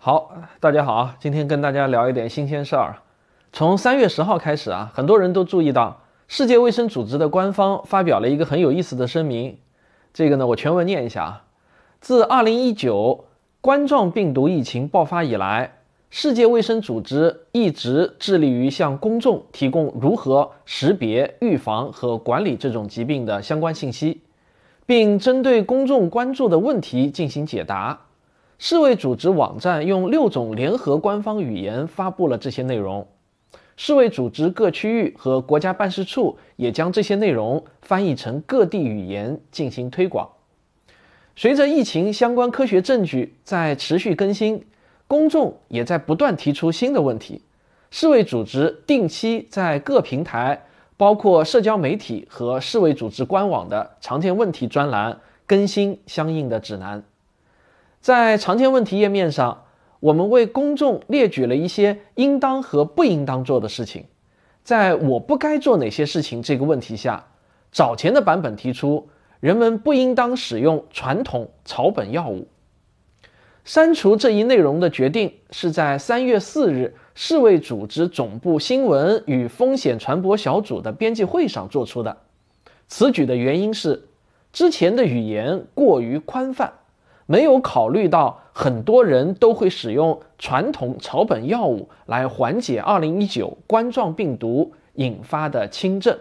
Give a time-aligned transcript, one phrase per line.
[0.00, 1.16] 好，大家好啊！
[1.20, 2.96] 今天跟大家聊一点新鲜事儿。
[3.52, 9.58] 从三月十号开始啊，很多人都注意到世界卫生组织的官方发表了一个很有意思的声明。
[10.14, 11.44] 这个呢，我全文念一下啊。
[12.00, 13.26] 自二零一九
[13.60, 15.77] 冠状病毒疫情爆发以来，
[16.10, 24.22] 世界卫生组织一直致力于向公众提供如何识别、预防和管理这种疾病的相关信息，
[24.86, 28.06] 并针对公众关注的问题进行解答。
[28.58, 33.06] 世卫组织网站用六种联合官方语言发布了这些内容，
[33.76, 40.26] 世卫组织各区域和国家办事处也将这些内容翻译成各地语言进行推广。
[41.36, 44.64] 随着疫情相关科学证据在持续更新，
[45.08, 47.42] 公众也在不断提出新的问题。
[47.90, 50.66] 世卫组织定期在各平台，
[50.98, 57.02] 包括社交媒体和世卫组织官网的常见问题专栏更新相应的指南。
[58.02, 59.64] 在常见问题页面上，
[60.00, 64.04] 我们为公众列举了一些应当和不应当做的事情。
[64.62, 67.24] 在我不该做哪些事情这个问题下，
[67.72, 69.08] 早前的版本提出，
[69.40, 72.46] 人们不应当使用传统草本药物。
[73.68, 82.16] 删除这一内容的决定是在三月四日世卫组织总部新闻与风险传播小组的编辑会上做出的。
[82.86, 84.08] 此举的原因是，
[84.54, 86.72] 之前的语言过于宽泛。
[87.26, 96.18] 没有考虑到很多人都会使用传统草本药物来缓解2019冠状病毒引发的轻症。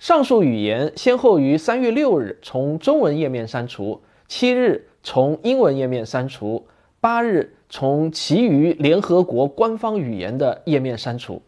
[0.00, 6.66] 上述语言先后于3月6日从中文页面删除，7日从英文页面删除
[7.00, 11.42] ，8日从其余联合国官方语言的页面删除。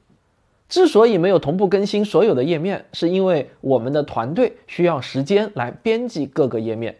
[0.68, 6.96] 之所以没有同步更新所有的页面，是因为我们的团队需要时间来编辑各个页面。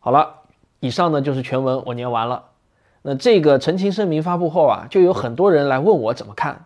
[0.00, 0.40] 好了。
[0.84, 2.46] 以上呢就是全文，我念完了。
[3.02, 6.64] 那这个澄清声明发布后啊，就有很多人来问我怎么看。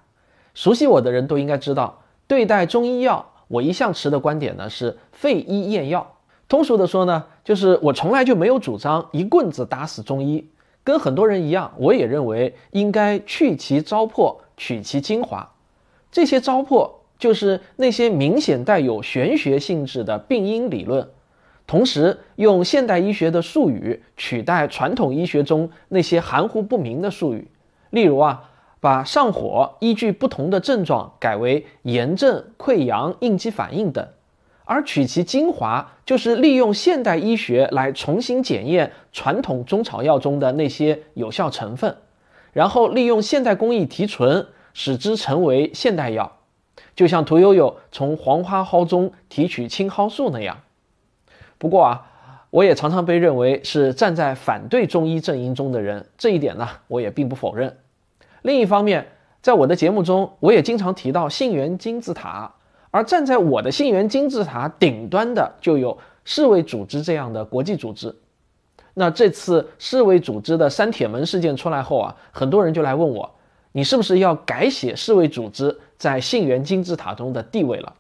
[0.54, 6.14] 熟悉我的人都应该知道，对待中医药，我一向持的观点呢是废医验药。
[6.48, 10.44] 通俗的说呢，就是我从来就没有主张一棍子打死中医。
[10.82, 15.48] 跟很多人一样，我也认为应该去其糟粕，取其精华。
[16.10, 16.90] 这些糟粕
[17.20, 21.08] 就是那些明显带有玄学性质的病因理论。
[21.68, 27.46] 同时，用现代医学的术语取代传统医学中那些含糊不明的术语，
[27.90, 34.04] 例如啊，把上火依据不同的症状改为炎症、溃疡、应激反应等，
[34.66, 41.97] 而取其精华，就是利用现代医学来重新检验传统中草药中的那些有效成分，
[42.53, 46.32] 然后利用现代工艺提纯，使之成为现代药，
[46.94, 50.59] 就像屠呦呦从黄花蒿中提取青蒿素那样。
[51.59, 52.10] 不过啊，
[52.50, 57.78] 我也常常被认为是站在反对中医阵营中的人，这一点呢，我也并不否认。
[58.43, 59.06] 另一方面，
[59.41, 62.53] 在我的节目中，我也经常提到信源金字塔，
[62.91, 68.14] 而站在我的信源金字塔顶端的，就有世卫组织这样的国际组织。
[68.94, 73.34] 那这次世卫组织的删帖门事件出来后啊，很多人就来问我，
[73.72, 77.94] 你是不是要改写世卫组织在信源金字塔中的地位了？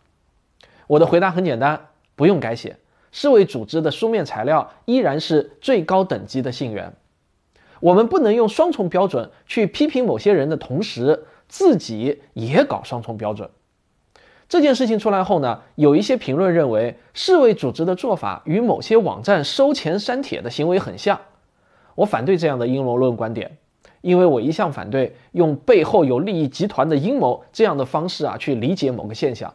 [0.86, 2.76] 我的回答很简单，不用改写。
[3.12, 6.94] 世卫组织的书面材料依然是最高等级的信源。
[7.80, 13.50] 我们不能用双重标准去批评某些人的同时，自己也搞双重标准。
[14.48, 21.18] 这件事情出来后呢，有一些评论认为，世卫组织的做法与某些网站收钱删帖的行为很像。
[21.94, 23.56] 我反对这样的阴谋论观点，
[24.00, 29.52] 因为我一向反对用背后有利益集团的阴谋这样的方式啊去理解某个现象。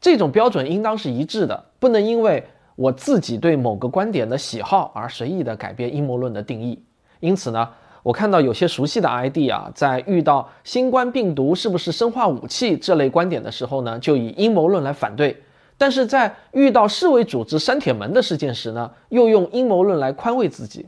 [0.00, 2.44] 这种标准应当是一致的，不能因为。
[2.74, 6.82] 我自己对某个观点的喜好而随意的改变阴谋论的定义，
[7.20, 7.68] 因此呢，
[8.02, 15.32] 我看到有些熟悉的 ID 啊，在遇到新冠病毒是不是生化武器这类观点的时候呢，就以阴谋论来反对；
[15.78, 20.86] 但是在遇到世卫组织删帖门的事件时呢，又用阴谋论来宽慰自己。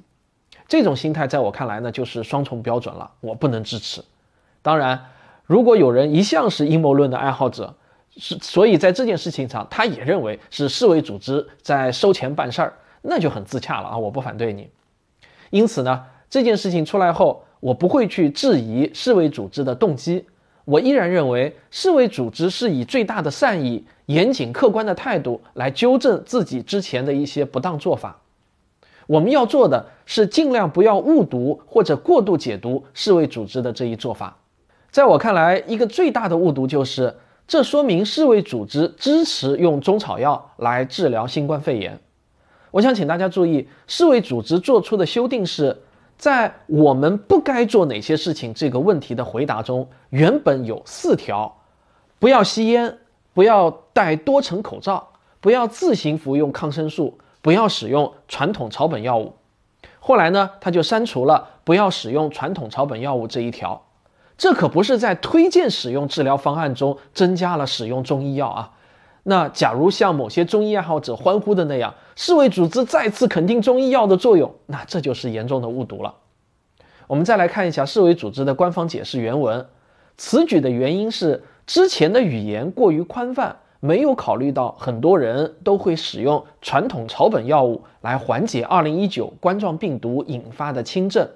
[0.67, 4.03] 这种心态在我看来呢，就是双重标准了，我不能支持。
[4.63, 4.99] 当然，
[5.45, 7.73] 如果有人一向是阴谋论的爱好者，
[8.17, 12.73] 是，所以在这件事情上，他也认为是世卫组织在收钱办事儿，
[13.03, 13.97] 那就很自洽了啊！
[13.97, 14.69] 我不反对你。
[15.51, 16.03] 因此呢，
[16.35, 20.25] 这件事情出来后，我不会去质疑世卫组织的动机，
[20.65, 28.19] 我依然认为世卫组织是以最大的善意、严谨客观的态度来纠正自己之前的一些不当做法。
[29.07, 34.37] 我们要做的是尽量不要误读或者过度解读世卫组织的这一做法。
[34.91, 37.15] 在我看来，一个最大的误读就是，
[37.47, 41.97] 这说明世卫组织支持用中草药来治疗新冠肺炎。
[42.73, 45.81] 我想请大家注意，世卫组织做出的修订是
[46.25, 51.59] 在我们不该做哪些事情这个问题的回答中，原本有四条：
[52.19, 52.97] 不要吸烟，
[53.35, 55.09] 不要戴多层口罩，
[55.43, 59.35] 不要自行服用抗生素，不要使用传统草本药物。
[60.01, 63.85] 后来呢，他就删除了“不要使用传统草本药物”这一条，
[64.39, 68.73] 这可不是在推荐使用治疗方案中增加了使用中医药啊。
[69.25, 76.15] 那假如像某些中医爱好者欢呼的那样，世卫组织再次肯定中医药的作用，那这就是严重的误读了。
[77.07, 79.67] 我们再来看一下世卫组织的官方解释原文，
[80.17, 83.57] 此举的原因是之前的语言过于宽泛。
[83.81, 91.29] 没有考虑到很多人都会使用传统草本药物来缓解2019冠状病毒引发的轻症，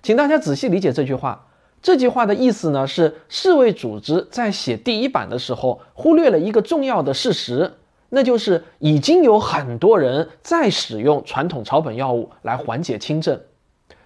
[0.00, 1.48] 请大家仔细理解这句话。
[1.82, 7.72] 这句话的意思呢是，世卫组织在写第一版的时候忽略了一个重要的事实，
[8.10, 13.40] 那就是已经有很多人在使用传统草本药物来缓解轻症。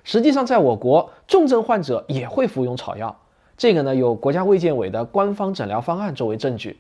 [0.05, 3.17] 实际上，在我国，重症患者也会服用草药，
[3.57, 6.79] 这个呢有国家卫健委的官方诊疗方案作为证据。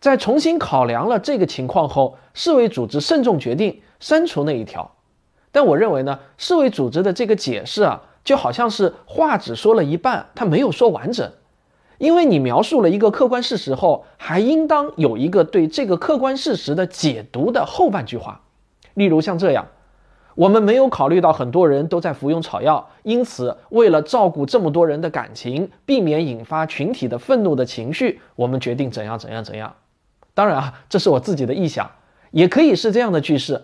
[0.00, 4.90] 在重新考量了这个情况后，世卫组织慎重决定删除那一条。
[5.52, 11.30] 但我认为呢，世卫组织的这个解释啊，就好像是话只说了一半，他没有说完整。
[11.98, 18.40] 因为你描述了一个客观事实后，还应当有一个对这个客观事实的解读的后半句话。
[18.94, 19.68] 例如像这样：
[20.34, 29.74] 我们没有考虑到很多人都在服用草药，因此为了照顾这么多人的感情，避免引发群体的愤怒的情绪，我们决定怎样怎样怎样。
[30.34, 31.88] 当然啊，这是我自己的臆想，
[32.32, 33.62] 也可以是这样的句式：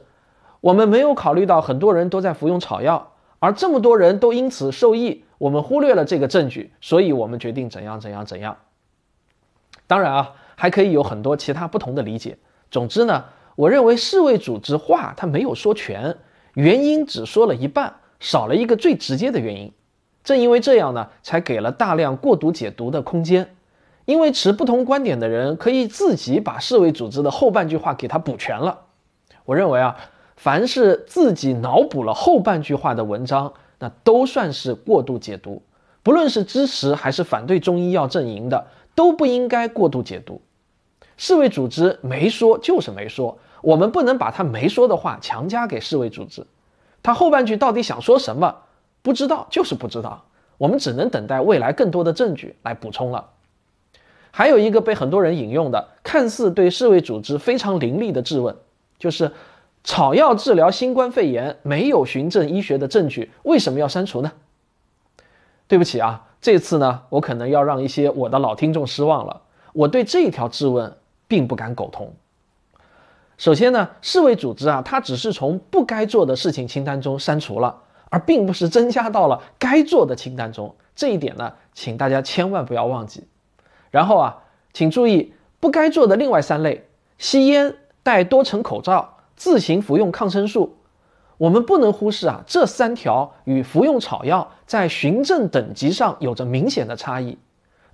[0.61, 8.57] 我们没有考虑到很多人都在服用草药，而这么多人都因此受益，我们忽略了这个证据，所以我们决定怎样怎样怎样。
[9.87, 12.39] 当然啊，还可以有很多其他不同的理解。
[12.71, 13.25] 总之呢，
[13.57, 16.17] 我认为世卫组织话他没有说全，
[16.55, 19.73] 原因只说了一半，少了一个最直接的原因。
[20.25, 23.55] 正因为这样呢，才给了大量过度解读的空间。
[24.05, 28.87] 因为持不同观点的人可以自己把世卫组织的后半句话给它补全了。
[29.45, 29.97] 我认为啊，
[30.39, 35.61] 凡是自己脑补了后半句话的文章，那都算是过度解读。
[36.05, 40.41] 不论是支持还是反对中医药阵营的，都不应该过度解读。
[41.17, 46.47] 世卫组织没说就是没说，我们不能把他没说的话强加给世卫组织。
[47.03, 48.55] 他后半句到底想说什么？
[49.03, 50.25] 不知道就是不知道，
[50.57, 53.31] 我们只能等待未来更多的证据来补充了。
[54.31, 58.55] 还有一个被很多人引用的，看似对世卫组织非常凌厉的质问，
[58.99, 59.33] 就是
[59.85, 64.33] 草药治疗新冠肺炎没有循证医学的证据，为什么要删除呢？
[65.67, 69.43] 对不起啊，这次呢，我可能要让一些我的老听众失望了。
[69.73, 70.97] 我对这一条质问
[71.27, 72.15] 并不敢苟同。
[73.37, 80.75] 首先呢，世卫组织啊，它只是从不该做的事情清单中删除了，而并不是增加到了该做的清单中。
[80.97, 83.25] 这一点呢，请大家千万不要忘记。
[83.91, 84.39] 然后啊，
[84.73, 86.89] 请注意不该做的另外三类：
[87.19, 90.77] 吸烟、戴多层口罩、自行服用抗生素。
[91.39, 97.39] 我们不能忽视啊，这三条与服用草药在循证等级上有着明显的差异。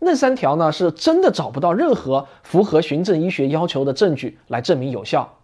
[0.00, 5.36] 那三条呢，是真的找不到任何符合循证医学要求的证据来证明有效，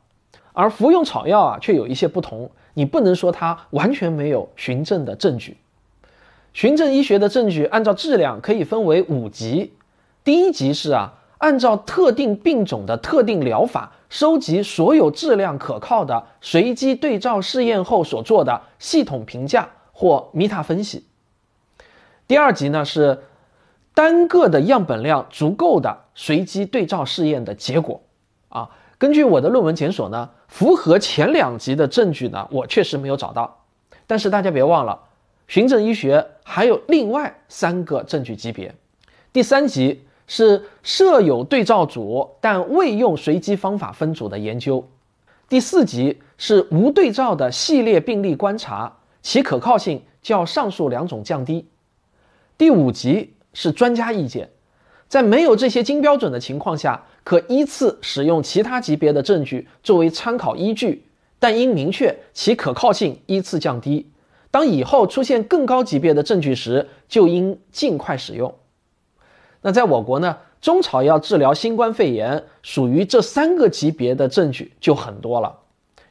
[0.54, 2.50] 而服用草药啊，却有一些不同。
[2.72, 5.58] 你不能说它完全没有循证的证据。
[6.52, 9.72] 循证医学的证据按照质量可以分为五级。
[10.24, 21.06] 第一级是啊，按照特定病种的特定疗法，收集所有质量可靠的随机对照试验后所做的系统评价或 meta 分析。
[22.26, 23.22] 第二级呢是
[23.94, 28.02] 单个的样本量足够的随机对照试验的结果。
[28.48, 33.64] 啊，根据我的论文检索呢，符合前两级的证据呢，我确实没有找到。
[34.08, 35.00] 但是大家别忘了，
[35.46, 38.74] 循证医学还有另外三个证据级别，
[39.32, 40.04] 第三级。
[40.32, 44.88] 是设有对照组但未用随机方法分组的研究。
[45.48, 51.66] 第四级是无对照的系列病例观察，其可靠性较上述两种降低。
[52.56, 54.50] 第五级是专家意见，
[55.08, 61.06] 在没有这些金标准的情况下，可依次使用其他级别的证据作为参考依据，
[61.40, 64.08] 但应明确其可靠性依次降低。
[64.52, 68.54] 当以后出现更高级别的证据时，就应尽快使用。
[69.62, 75.58] 那在我国呢，中草药治疗新冠肺炎属于这三个级别的证据就很多了。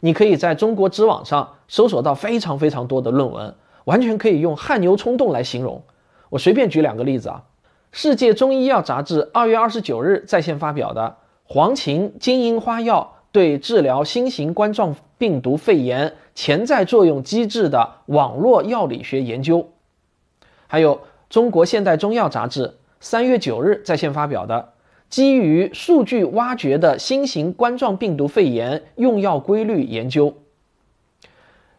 [0.01, 5.81] 你可以在中国知网上搜索到非常非常多的论文，完全可以用汗牛充栋来形容。
[6.29, 7.43] 我随便举两个例子啊，
[7.91, 11.17] 世界中医药杂志二月二十九日在线发表的
[11.53, 19.57] 《黄芩金银花药对治疗新型冠状病毒肺炎潜在作用机制的网络药理学研究》，
[20.67, 20.95] 还有
[21.29, 22.67] 《中国现代中药杂志》
[22.99, 24.73] 三月九日在线发表的
[25.07, 30.35] 基于数据挖掘的新型冠状病毒肺炎用药规律研究。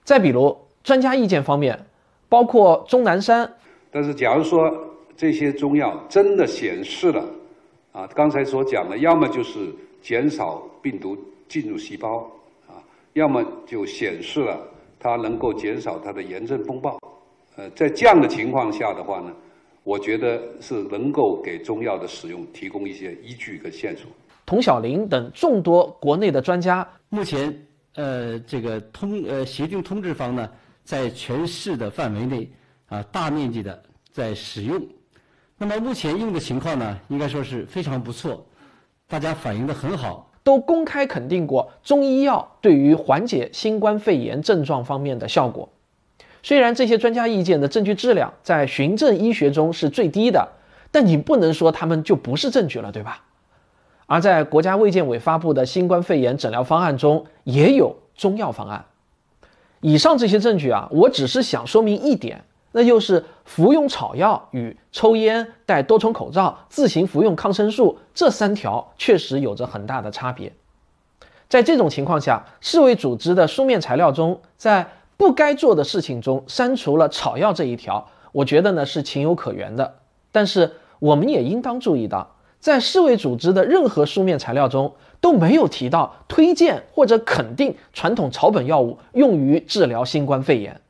[0.03, 1.87] 再比如专家意见方面，
[2.29, 3.53] 包括钟南山。
[3.93, 4.73] 但是，假如说
[5.17, 7.25] 这些中药真的显示了，
[7.93, 9.69] 啊，刚才所讲的，要么就是
[10.01, 11.17] 减少病毒
[11.49, 12.31] 进入细胞，
[12.67, 12.81] 啊，
[13.13, 14.59] 要么就显示了
[14.99, 16.99] 它能够减少它的炎症风暴，
[17.57, 19.31] 呃，在这样的情况下的话呢，
[19.83, 24.07] 我觉得是能够给中药的使用提供一些依据跟线索。
[24.45, 30.51] 童小林等众多国内的专家，目前，呃，这个通呃协定通知方呢，
[30.83, 32.51] 在全市的范围内。
[32.91, 34.85] 啊，大面积的在使用，
[35.57, 38.45] 那么目前用的情况呢，应该说是非常不错，
[39.07, 45.69] 大家反映的很好，都公开肯定过中医药对于缓解新冠肺炎症状方面的效果。
[46.43, 50.49] 虽然这些专家意见的证据质量在循证医学中是最低的，
[50.91, 53.23] 但你不能说他们就不是证据了，对吧？
[54.07, 58.85] 而在国家卫健委发布的新冠肺炎诊疗方案中，也有中药方案。
[59.81, 62.45] 以上这些证据啊，我只是想说明一点。
[62.73, 70.53] 那就是服用草药与抽烟、戴多重口罩、自行服用抗生素这三条确实有着很大的差别。
[71.49, 74.87] 在这种情况下，世卫组织的书面材料中，在
[75.21, 79.97] 不该做的事情中删除了草药这一条，我觉得呢是情有可原的。
[80.33, 90.81] 但是我们也应当注意到，在世卫组织的任何书面材料中都没有提到推荐或者肯定传统草本药物用于治疗新冠肺炎。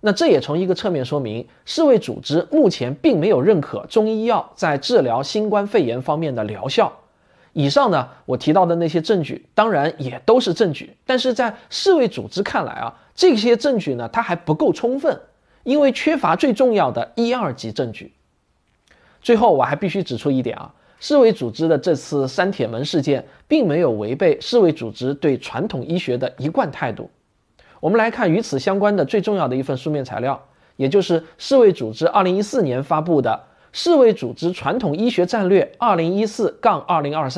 [0.00, 6.90] 那这也从一个侧面说明，世卫组织目前并没有认可中医药在治疗新冠肺炎方面的疗效。
[7.52, 15.20] 以上呢，我提到的那些证据，当然也都是证据，但是在世卫组织看来啊，这些证据呢，它还不够充分，
[15.62, 18.14] 因为缺乏最重要的一二级证据。
[19.20, 27.10] 最后，我还必须指出一点啊，世卫组织的这次删帖门事件，并没有违背世卫组织对传统医学的一贯态度。
[27.78, 30.42] 我们来看与此相关的最重要的一份书面材料，
[30.76, 33.38] 也就是世卫组织2014年发布的
[33.78, 37.30] 《世卫组织传统医学战略2014-2023》。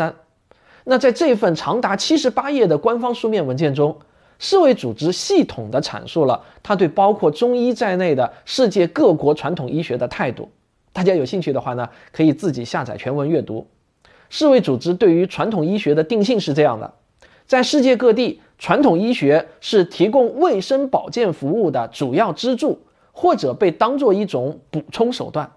[0.84, 3.98] 那在这份长达78页的官方书面文件中，
[4.42, 10.50] 世卫组织系统地阐述了他对包括中医在内的世界各国传统医学的态度。
[10.92, 13.64] 大家有兴趣的话呢，可以自己下载全文阅读。
[14.28, 16.92] 世卫组织对于传统医学的定性是这样的。
[17.46, 22.80] 在世界各地，传统医学是提供卫生保健服务的主要支柱，
[23.12, 25.48] 或者被当做一种补充手段。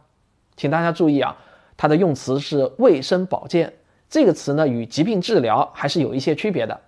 [0.56, 1.36] 请大家注意啊，
[1.76, 3.74] 它的用词是“卫生保健”
[4.08, 6.80] 这个词呢，与疾病治疗还是有一些区别的。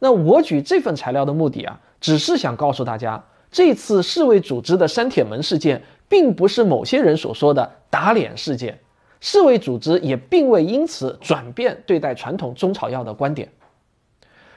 [0.00, 8.78] 那我举这份材料的目的啊，只是想告诉大家，这次世卫组织的删帖门事件，并不是某些人所说的打脸事件。
[9.20, 13.50] 世卫组织也并未因此转变对待传统中草药的观点。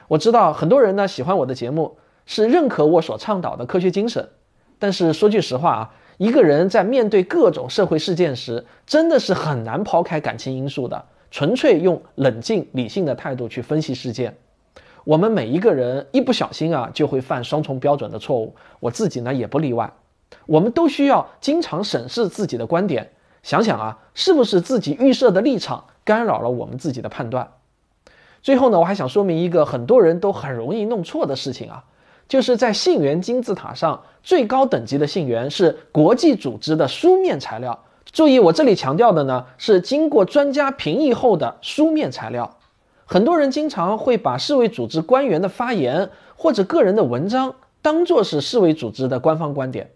[0.08, 4.26] 我知道很多人呢喜欢我的节目，是认可我所倡导的科学精神。
[4.78, 14.34] 但是说句实话啊，一个人在面对各种社会事件时，真的是很难抛开感情因素的，纯粹用冷静理性的态度去分析事件。
[15.04, 19.92] 我们每一个人一不小心啊，就会犯双重标准的错误，我自己呢也不例外。
[20.46, 27.52] 我们都需要经常审视自己的观点，想想啊，是不是自己预设的立场干扰了我们自己的判断。
[28.42, 31.84] 最后呢，我还想说明一个很多人都很容易弄错的事情啊，
[32.26, 37.84] 就是在信源金字塔上最高等级的信源是国际组织的书面材料。
[38.10, 42.56] 注意，我这里强调的呢是经过专家评议后的书面材料。
[43.04, 49.90] 很多人经常会把世卫组织官员的发言或者个人的文章当做是世卫组织的官方观点，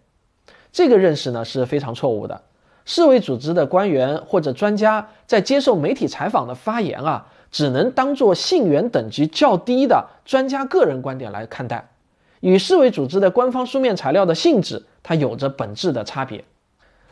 [0.71, 2.41] 这个认识呢是非常错误的。
[2.85, 7.27] 世卫组织的官员或者专家在接受媒体采访的发言啊。
[7.51, 11.89] 只能当做信源等级较低的专家个人观点来看待，
[12.41, 16.43] 与世卫组织的官方书面材料的性质，它有着本质的差别。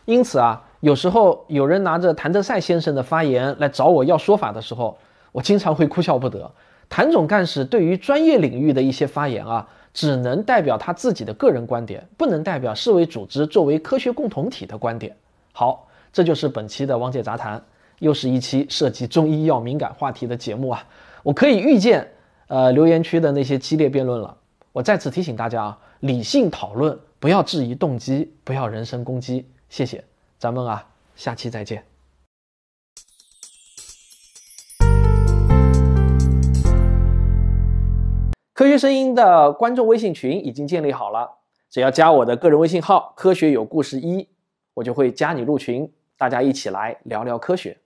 [0.06, 5.00] 因此啊，有时候有人拿着谭德赛先生的发言来找我要说法的时候，
[5.32, 6.52] 我经常会哭笑不得。
[6.90, 15.16] 谭总干事对于专业领域的一些发言啊，只能代表他自己的个人观点，不能代表世卫组织作为科学共同体的观点。
[15.52, 17.62] 好，这就是本期的汪界杂谈。
[18.00, 20.88] 又是一期涉及中医药敏感话题的节目啊！
[21.24, 22.08] 我可以预见，
[22.48, 24.38] 呃，留言区的那些激烈辩论了。
[24.72, 29.48] 我再次提醒大家啊，理性讨论，不要质疑动机，不要人身攻击。
[29.68, 30.04] 谢谢，
[30.38, 31.97] 咱们啊，下期再见。
[38.58, 41.30] 科学声音的观众微信群已经建立好了，
[41.70, 44.28] 只要加我的个人微信号“科学有故事一”，
[44.74, 45.88] 我就会加你入群，
[46.18, 47.78] 大家一起来聊聊科学。